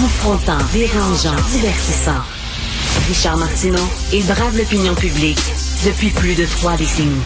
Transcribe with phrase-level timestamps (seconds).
[0.00, 2.24] Confrontant, dérangeant, divertissant.
[3.06, 3.84] Richard Martineau,
[4.14, 5.36] il brave l'opinion publique
[5.84, 7.20] depuis plus de trois décennies.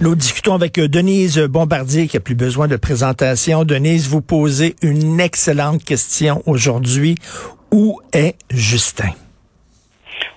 [0.00, 3.64] Nous discutons avec euh, Denise Bombardier qui a plus besoin de présentation.
[3.64, 7.16] Denise, vous posez une excellente question aujourd'hui.
[7.70, 9.12] Où est Justin?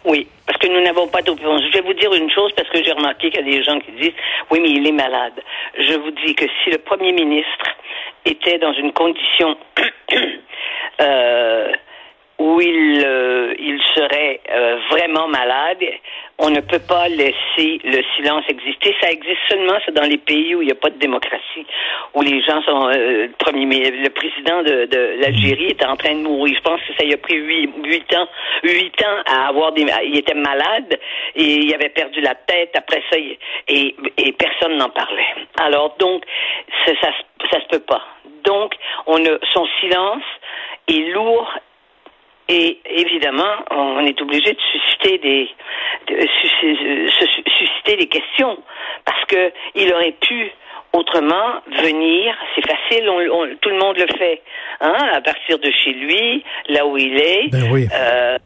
[0.03, 1.57] Oui, parce que nous n'avons pas d'opinion.
[1.57, 3.79] Je vais vous dire une chose parce que j'ai remarqué qu'il y a des gens
[3.79, 4.17] qui disent
[4.51, 5.39] oui, mais il est malade.
[5.79, 7.71] Je vous dis que si le premier ministre
[8.25, 9.55] était dans une condition
[12.39, 15.84] où il, euh, il serait euh, vraiment malade,
[16.39, 18.95] on ne peut pas laisser le silence exister.
[19.01, 21.65] Ça existe seulement dans les pays où il n'y a pas de démocratie,
[22.13, 26.23] où les gens sont euh, premier, le président de, de l'Algérie était en train de
[26.23, 26.55] mourir.
[26.57, 28.27] Je pense que ça y a pris huit, huit ans,
[28.63, 30.99] huit ans à avoir des, il était malade
[31.35, 32.71] et il avait perdu la tête.
[32.75, 35.34] Après ça, et, et personne n'en parlait.
[35.62, 36.23] Alors donc,
[36.85, 37.09] ça, ça,
[37.51, 38.01] ça se peut pas.
[38.43, 38.73] Donc,
[39.07, 40.23] on a, son silence
[40.87, 41.51] est lourd.
[42.49, 45.49] Et évidemment, on est obligé de susciter des
[46.07, 46.27] de
[47.57, 48.57] susciter des questions
[49.05, 50.51] parce que il aurait pu
[50.94, 54.41] autrement venir, c'est facile, on, tout le monde le fait,
[54.80, 57.88] hein, à partir de chez lui, là où il est, ben oui.
[57.94, 58.38] euh,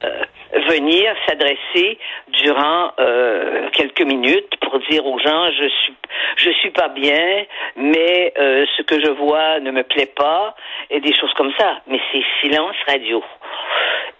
[0.69, 1.97] venir s'adresser
[2.29, 5.93] durant euh, quelques minutes pour dire aux gens je suis
[6.37, 10.55] je suis pas bien, mais euh, ce que je vois ne me plaît pas
[10.89, 11.81] et des choses comme ça.
[11.87, 13.23] Mais c'est silence radio.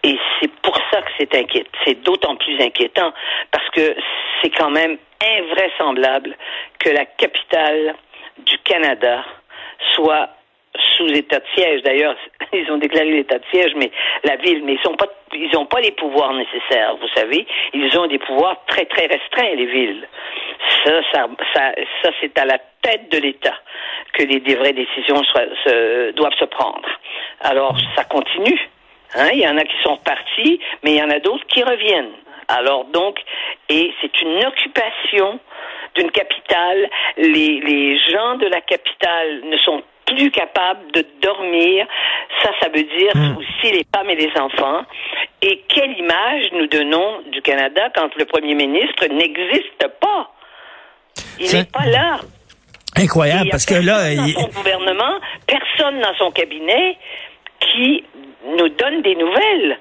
[0.04, 1.70] Et c'est pour ça que c'est inquiétant.
[1.86, 3.14] C'est d'autant plus inquiétant
[3.52, 3.96] parce que
[4.42, 6.36] c'est quand même invraisemblable
[6.80, 7.96] que la capitale
[8.40, 9.24] du Canada
[9.96, 10.30] soit
[10.96, 11.82] sous état de siège.
[11.84, 12.16] D'ailleurs,
[12.54, 13.92] ils ont déclaré l'état de siège, mais
[14.24, 16.96] la ville, mais ils sont pas, ils n'ont pas les pouvoirs nécessaires.
[16.98, 20.08] Vous savez, ils ont des pouvoirs très très restreints les villes.
[20.86, 21.72] Ça, ça, ça,
[22.04, 23.56] ça c'est à la tête de l'État
[24.14, 25.22] que les, des vraies décisions
[26.16, 26.90] doivent se prendre.
[27.42, 28.60] Alors, ça continue.
[29.16, 29.30] Hein?
[29.34, 32.14] Il y en a qui sont partis, mais il y en a d'autres qui reviennent.
[32.48, 33.20] Alors donc,
[33.70, 35.40] et c'est une occupation
[35.98, 36.90] d'une capitale.
[37.18, 41.86] Les, les gens de la capitale ne sont plus capables de dormir.
[42.42, 43.38] Ça, ça veut dire hmm.
[43.38, 44.84] aussi les femmes et les enfants.
[45.42, 50.32] Et quelle image nous donnons du Canada quand le premier ministre n'existe pas?
[51.40, 52.20] Il n'est pas là.
[52.96, 54.16] Incroyable, parce que là...
[54.16, 56.98] Dans son gouvernement, personne dans son cabinet
[57.60, 58.04] qui
[58.58, 59.78] nous donne des nouvelles.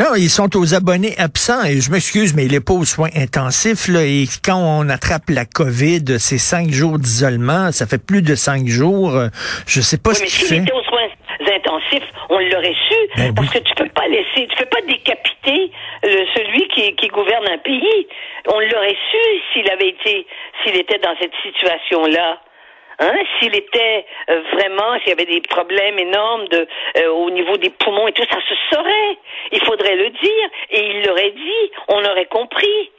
[0.00, 3.10] Non, ils sont aux abonnés absents et je m'excuse, mais il n'est pas aux soins
[3.14, 3.86] intensifs.
[3.86, 8.34] Là, et quand on attrape la COVID, c'est cinq jours d'isolement, ça fait plus de
[8.34, 9.12] cinq jours.
[9.66, 10.56] Je sais pas ce qu'il fait.
[10.56, 11.04] était aux soins
[11.54, 15.70] intensifs, on l'aurait su, ben parce que tu peux pas laisser, tu peux pas décapiter
[16.02, 18.06] celui qui, qui gouverne un pays.
[18.48, 20.26] On l'aurait su s'il avait été,
[20.64, 22.40] s'il était dans cette situation-là.
[23.02, 26.68] Hein, s'il était euh, vraiment, s'il y avait des problèmes énormes de,
[26.98, 29.18] euh, au niveau des poumons et tout, ça se saurait.
[29.52, 31.72] Il faudrait le dire et il l'aurait dit.
[31.88, 32.90] On aurait compris.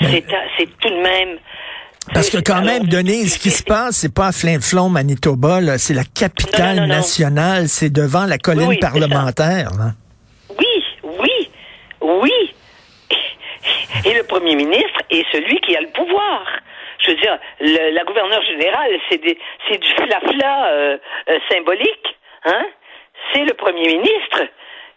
[0.00, 1.38] C'est tout de même.
[2.12, 5.94] Parce que quand même, Denise, ce qui se passe, c'est pas à Flin-Flon, Manitoba, c'est
[5.94, 9.70] la capitale nationale, c'est devant la colline parlementaire.
[10.58, 11.50] Oui, oui,
[12.00, 12.32] oui.
[14.06, 16.42] Et le premier ministre est celui qui a le pouvoir
[17.00, 22.64] je veux dire, la gouverneure générale, c'est du flafla euh, euh, symbolique, hein
[23.32, 24.42] C'est le premier ministre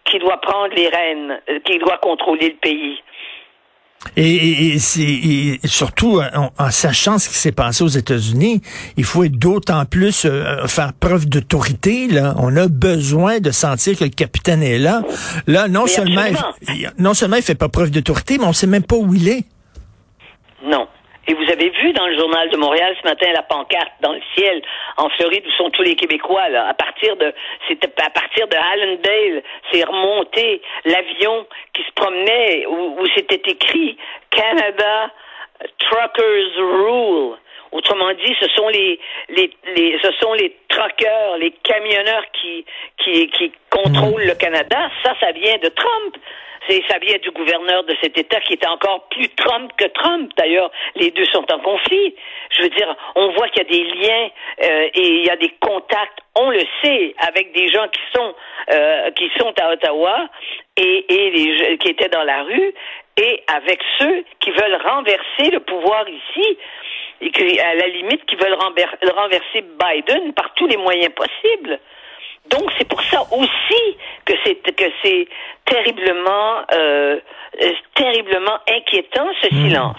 [0.05, 3.01] qui doit prendre les rênes, euh, qui doit contrôler le pays.
[4.15, 4.77] Et, et,
[5.67, 8.61] surtout, en, sachant ce qui s'est passé aux États-Unis,
[8.95, 10.27] il faut d'autant plus
[10.67, 12.07] faire preuve d'autorité.
[12.07, 15.01] Là, on a besoin de sentir que le capitaine est là.
[15.47, 16.25] Là, non seulement,
[16.69, 19.27] il, non seulement il fait pas preuve d'autorité, mais on sait même pas où il
[19.27, 19.45] est.
[20.63, 20.87] Non.
[21.27, 24.21] Et vous avez vu dans le journal de Montréal ce matin la pancarte dans le
[24.33, 24.61] ciel
[24.95, 26.69] en Floride où sont tous les Québécois là.
[26.69, 27.33] À partir de
[27.67, 33.97] c'était à partir de Allendale, c'est remonté l'avion qui se promenait où, c'était écrit
[34.29, 35.11] Canada
[35.79, 37.35] Truckers Rule.
[37.71, 42.65] Autrement dit, ce sont les, les, les ce sont les truckers, les camionneurs qui
[43.03, 44.89] qui, qui contrôlent le Canada.
[45.03, 46.17] Ça, ça vient de Trump
[46.89, 50.31] ça vient du gouverneur de cet État qui est encore plus Trump que Trump.
[50.37, 52.15] D'ailleurs, les deux sont en conflit.
[52.51, 54.29] Je veux dire, on voit qu'il y a des liens
[54.63, 56.19] euh, et il y a des contacts.
[56.35, 58.35] On le sait avec des gens qui sont
[58.73, 60.29] euh, qui sont à Ottawa
[60.75, 62.73] et, et les qui étaient dans la rue
[63.17, 66.57] et avec ceux qui veulent renverser le pouvoir ici
[67.21, 71.79] et qui, à la limite, qui veulent renverser Biden par tous les moyens possibles.
[72.49, 75.27] Donc c'est pour ça aussi que c'est que c'est
[75.65, 77.19] terriblement euh,
[77.95, 79.67] terriblement inquiétant ce hmm.
[79.67, 79.97] silence.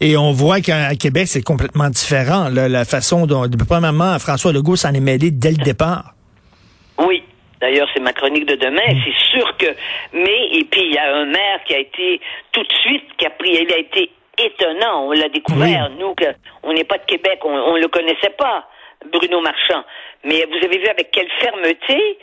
[0.00, 4.92] Et on voit qu'à Québec c'est complètement différent la façon dont premièrement François Legault s'en
[4.92, 6.12] est mêlé dès le départ.
[6.98, 7.22] Oui,
[7.60, 8.82] D'ailleurs, c'est ma chronique de demain.
[9.04, 9.66] C'est sûr que.
[10.12, 12.20] Mais, et puis, il y a un maire qui a été
[12.52, 13.50] tout de suite, qui a pris.
[13.52, 15.06] Il a été étonnant.
[15.06, 15.90] On l'a découvert.
[15.90, 16.14] Nous,
[16.62, 17.40] on n'est pas de Québec.
[17.44, 18.68] On ne le connaissait pas,
[19.12, 19.84] Bruno Marchand.
[20.24, 22.18] Mais vous avez vu avec quelle fermeté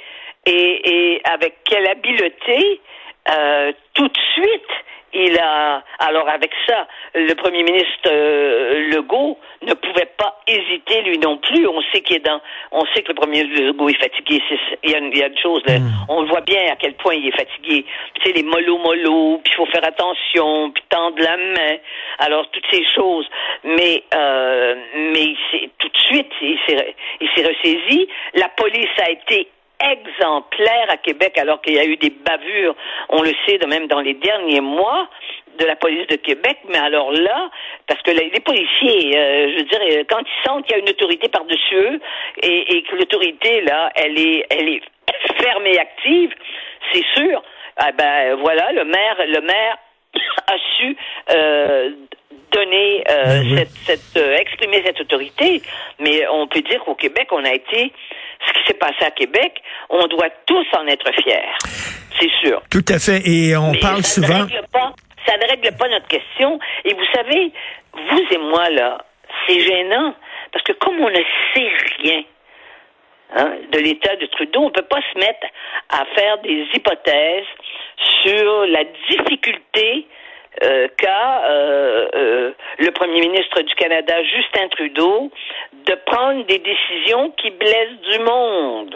[0.46, 2.82] et, et avec quelle habileté,
[3.30, 4.72] euh, tout de suite,
[5.14, 11.18] il a alors avec ça, le premier ministre euh, Legault ne pouvait pas hésiter lui
[11.18, 11.68] non plus.
[11.68, 14.42] On sait qu'il est dans, on sait que le premier ministre Legault est fatigué.
[14.84, 15.88] il y a, il y a une chose, hmm.
[16.10, 17.86] on le voit bien à quel point il est fatigué.
[18.16, 21.78] Tu sais les mollo mollo, puis il faut faire attention, puis tendre la main.
[22.20, 23.28] Alors toutes ces choses.
[23.64, 24.76] Mais euh,
[25.14, 25.36] mais
[25.80, 28.08] tout de suite, il s'est il s'est ressaisi.
[28.36, 29.48] La police a été
[29.80, 32.76] exemplaire à Québec alors qu'il y a eu des bavures,
[33.10, 35.08] on le sait de même dans les derniers mois
[35.60, 37.50] de la police de Québec, mais alors là,
[37.88, 40.84] parce que les, policiers, euh, je veux dire, euh, quand ils sentent qu'il y a
[40.84, 42.00] une autorité par-dessus eux
[42.44, 44.82] et, que l'autorité là, elle est, elle est
[45.42, 46.34] ferme et active,
[46.94, 47.42] c'est sûr.
[47.78, 49.78] Ah ben voilà, le maire, le maire
[50.48, 50.96] a su
[51.32, 51.92] euh,
[52.52, 55.62] donner ben cette, cette exprimer cette autorité,
[56.00, 57.92] mais on peut dire qu'au Québec, on a été
[58.48, 61.42] ce qui s'est passé à Québec, on doit tous en être fiers.
[62.20, 62.62] C'est sûr.
[62.72, 63.22] Tout à fait.
[63.26, 64.48] Et on parle souvent.
[65.26, 66.60] ça ne règle pas notre question.
[66.86, 67.52] Et vous savez,
[67.94, 69.06] vous et moi, là,
[69.46, 70.14] c'est gênant.
[70.52, 71.24] Parce que comme on ne
[71.54, 72.24] sait rien,
[73.36, 75.46] hein, de l'état de Trudeau, on ne peut pas se mettre
[75.90, 77.46] à faire des hypothèses
[78.22, 80.08] sur la difficulté
[80.64, 85.32] euh, qu'a euh, euh, le premier ministre du Canada, Justin Trudeau,
[85.86, 88.96] de prendre des décisions qui blessent du monde.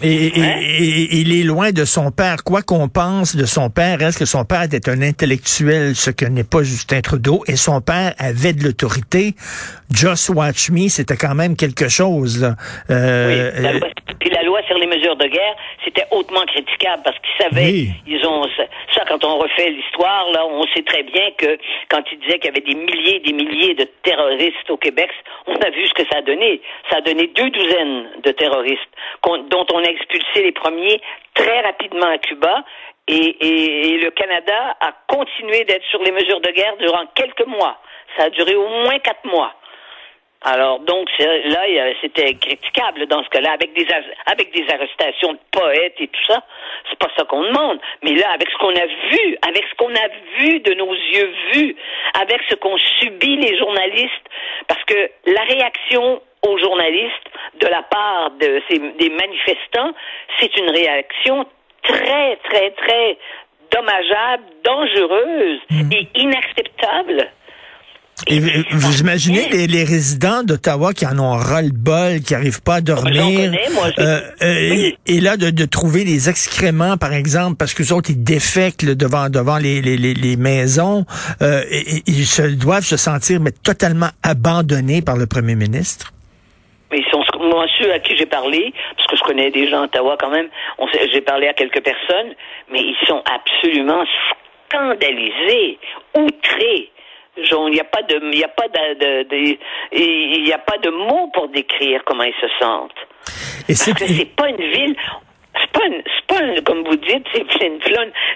[0.00, 0.30] Et,
[1.12, 2.44] il est loin de son père.
[2.44, 6.24] Quoi qu'on pense de son père, est-ce que son père était un intellectuel, ce que
[6.24, 9.34] n'est pas Justin Trudeau, et son père avait de l'autorité.
[9.92, 12.40] Just Watch Me, c'était quand même quelque chose.
[12.42, 12.54] Là.
[12.90, 14.37] Euh, oui, la
[14.68, 18.44] sur les mesures de guerre, c'était hautement critiquable parce qu'ils savaient, ils ont
[18.94, 22.46] ça quand on refait l'histoire là, on sait très bien que quand ils disaient qu'il
[22.46, 25.10] y avait des milliers et des milliers de terroristes au Québec,
[25.46, 26.60] on a vu ce que ça a donné.
[26.90, 28.90] Ça a donné deux douzaines de terroristes
[29.24, 31.00] dont on a expulsé les premiers
[31.34, 32.64] très rapidement à Cuba
[33.06, 37.78] et, et, le Canada a continué d'être sur les mesures de guerre durant quelques mois.
[38.16, 39.54] Ça a duré au moins quatre mois.
[40.42, 43.86] Alors donc là, c'était critiquable dans ce cas-là, avec des
[44.26, 46.44] avec des arrestations de poètes et tout ça.
[46.88, 47.80] C'est pas ça qu'on demande.
[48.02, 50.08] Mais là, avec ce qu'on a vu, avec ce qu'on a
[50.38, 51.76] vu de nos yeux vus,
[52.20, 54.28] avec ce qu'ont subi les journalistes,
[54.68, 57.28] parce que la réaction aux journalistes
[57.60, 59.92] de la part de ces, des manifestants,
[60.38, 61.46] c'est une réaction
[61.82, 63.18] très, très, très
[63.72, 65.92] dommageable, dangereuse mmh.
[65.92, 67.28] et inacceptable.
[68.26, 68.40] Et
[68.72, 73.52] vous imaginez les, les résidents d'Ottawa qui en ont ras-le-bol, qui n'arrivent pas à dormir.
[73.98, 78.22] euh, euh, et, là, de, de, trouver les excréments, par exemple, parce que autres, ils
[78.22, 81.04] défectent devant, devant les, les, les maisons.
[81.42, 86.12] Euh, et, ils se, doivent se sentir mais, totalement abandonnés par le premier ministre.
[86.90, 89.82] Mais ils sont, moi, ceux à qui j'ai parlé, parce que je connais des gens
[89.82, 90.48] à Ottawa quand même,
[91.12, 92.34] j'ai parlé à quelques personnes,
[92.72, 94.02] mais ils sont absolument
[94.68, 95.78] scandalisés,
[96.16, 96.90] outrés
[97.38, 99.56] il n'y a pas de, il a pas de,
[99.92, 102.92] il n'y a pas de mots pour décrire comment ils se sentent.
[103.68, 104.96] Et Parce que c'est pas une ville,
[105.60, 107.44] c'est pas, une, pas comme vous dites, c'est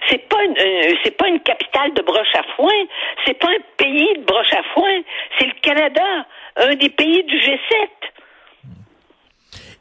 [0.08, 2.72] c'est pas une, euh, c'est pas une capitale de broche à foin,
[3.26, 5.00] c'est pas un pays de broche à foin,
[5.38, 6.26] c'est le Canada,
[6.56, 7.88] un des pays du G7.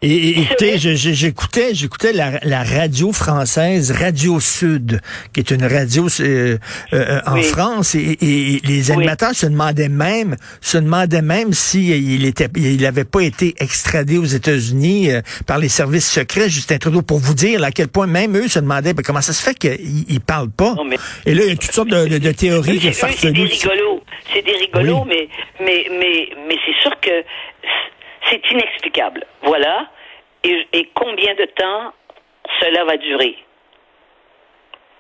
[0.04, 5.00] Et, écoutez, j'écoutais, j'écoutais la, la, radio française Radio Sud,
[5.32, 6.58] qui est une radio euh,
[6.94, 12.48] euh, en France, et, les animateurs se demandaient même, se demandaient même si il était,
[12.56, 17.20] il avait pas été extradé aux États-Unis euh, par les services secrets, Justin Trudeau, pour
[17.20, 20.06] vous dire à quel point même eux se demandaient ben, comment ça se fait qu'ils
[20.10, 20.78] il parlent pas.
[21.28, 24.02] et là, il y a toutes sortes de, de, théories de C'est des rigolos,
[24.34, 25.28] c'est des rigolos, mais
[25.60, 27.24] mais mais mais c'est sûr que
[28.30, 29.26] c'est inexplicable.
[29.44, 29.88] Voilà.
[30.44, 31.94] Et, et, combien de temps
[32.60, 33.38] cela va durer?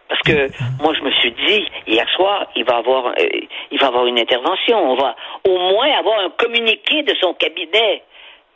[0.07, 0.51] Parce que
[0.81, 3.27] moi, je me suis dit, hier soir, il va avoir, euh,
[3.71, 4.77] il va avoir une intervention.
[4.77, 5.15] On va
[5.47, 8.03] au moins avoir un communiqué de son cabinet.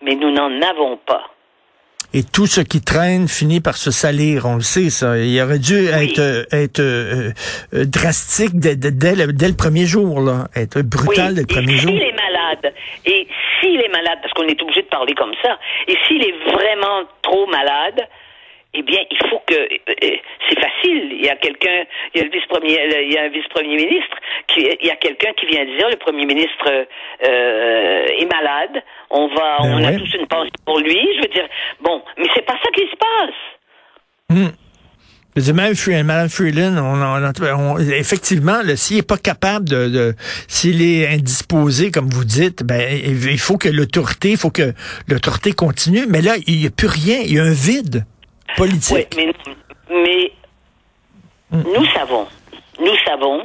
[0.02, 1.30] Mais nous n'en avons pas.
[2.14, 5.18] Et tout ce qui traîne finit par se salir, on le sait, ça.
[5.18, 7.32] Il aurait dû être, euh, être euh,
[7.74, 10.48] drastique dès, dès, le, dès, le, premier jour, là.
[10.56, 11.92] Être brutal dès le premier jour.
[11.92, 12.74] Il est malade.
[13.06, 13.28] Et
[13.66, 15.58] s'il est malade, parce qu'on est obligé de parler comme ça,
[15.88, 18.08] et s'il est vraiment trop malade,
[18.78, 20.18] eh bien, il faut que euh,
[20.50, 21.14] c'est facile.
[21.14, 24.18] Il y a quelqu'un, il y a le vice-premier, il y a un vice-premier ministre,
[24.48, 26.86] qui, il y a quelqu'un qui vient dire le premier ministre
[27.26, 28.84] euh, est malade.
[29.10, 31.00] On va, Ben on a tous une pensée pour lui.
[31.16, 31.48] Je veux dire,
[31.80, 33.40] bon, mais c'est pas ça qui se passe.
[34.30, 34.65] Hmm.
[35.36, 35.74] Même
[36.06, 40.16] Mme Freeland, on, on- on- effectivement, s'il n'est pas capable de, de-
[40.48, 44.74] s'il est indisposé, comme vous dites, ben il faut que l'autorité, il faut que
[45.10, 46.06] l'autorité continue.
[46.08, 48.06] Mais là, il n'y a plus rien, il y a un vide
[48.56, 49.10] politique.
[49.18, 49.34] Oui,
[49.92, 50.32] mais, mais
[51.52, 52.28] nous savons,
[52.80, 53.44] nous savons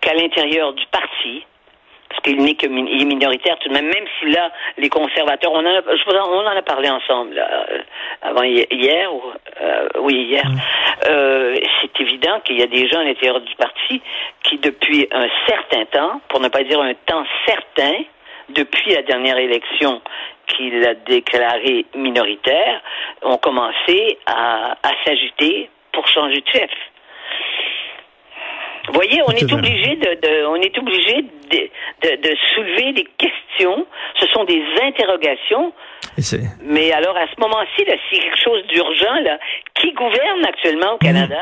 [0.00, 1.44] qu'à l'intérieur du parti,
[2.12, 5.50] parce qu'il n'est que il est minoritaire tout de même, même si là, les conservateurs,
[5.52, 7.78] on en a, je on en a parlé ensemble là, euh,
[8.20, 9.22] avant hi- hier, ou,
[9.62, 10.44] euh, oui hier.
[11.08, 14.02] Euh, c'est évident qu'il y a des gens à l'intérieur du parti
[14.44, 17.94] qui, depuis un certain temps, pour ne pas dire un temps certain,
[18.50, 20.02] depuis la dernière élection
[20.48, 22.82] qu'il a déclarée minoritaire,
[23.22, 26.70] ont commencé à, à s'agiter pour changer de chef.
[28.88, 31.58] Vous voyez, on est obligé de, de- on est obligé de,
[32.02, 33.86] de, de soulever des questions.
[34.20, 35.72] Ce sont des interrogations.
[36.18, 39.38] C'est- Mais alors, à ce moment-ci, a quelque chose d'urgent, là,
[39.80, 41.36] qui gouverne actuellement au Canada?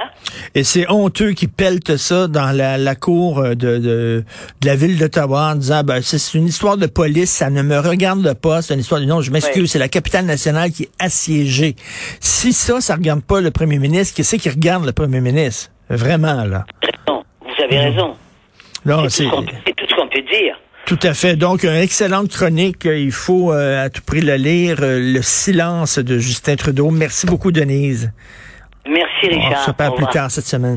[0.55, 4.25] Et c'est honteux qui peltent ça dans la, la cour euh, de, de,
[4.61, 7.63] de la ville d'Ottawa en disant ben, c'est c'est une histoire de police, ça ne
[7.63, 10.85] me regarde pas, c'est une histoire de non, je m'excuse, c'est la capitale nationale qui
[10.85, 11.75] est assiégée.
[12.21, 15.71] Si ça, ça regarde pas le premier ministre, qu'est-ce qui regarde le premier ministre?
[15.89, 16.65] Vraiment, là.
[17.71, 18.17] Avez raison.
[18.85, 19.31] Non, C'est tout,
[19.89, 20.59] ce qu'on- peut dire.
[20.87, 21.37] tout à fait.
[21.37, 22.85] Donc, une excellente chronique.
[22.87, 24.79] Il faut euh, à tout prix le lire.
[24.81, 26.91] euh, Le silence de Justin Trudeau.
[26.91, 28.11] Merci beaucoup, Denise.
[28.89, 29.63] Merci, On Richard.
[29.65, 30.69] se reparle Au plus tard cette semaine.